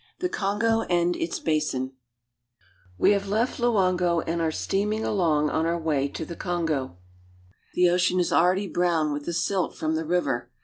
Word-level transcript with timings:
THE 0.17 0.29
KONGO 0.29 0.81
AND 0.89 1.15
ITS 1.15 1.37
BASIN 1.39 1.91
WE 2.97 3.11
have 3.11 3.27
left 3.29 3.59
Loango 3.59 4.23
and 4.25 4.41
are 4.41 4.49
steaming 4.51 5.05
along 5.05 5.51
on 5.51 5.67
our 5.67 5.77
way 5.79 6.07
to 6.07 6.25
the 6.25 6.35
Kongo. 6.35 6.97
The 7.75 7.87
ocean 7.91 8.19
is 8.19 8.33
already 8.33 8.65
brown 8.67 9.13
with 9.13 9.25
the 9.25 9.33
silt 9.33 9.77
from 9.77 9.93
the 9.93 10.03
river. 10.03 10.49